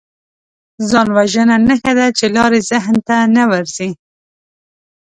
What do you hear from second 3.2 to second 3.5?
نه